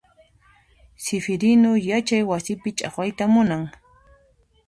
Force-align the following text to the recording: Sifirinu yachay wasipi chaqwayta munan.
Sifirinu 1.03 1.71
yachay 1.89 2.23
wasipi 2.29 2.69
chaqwayta 2.77 3.25
munan. 3.33 3.63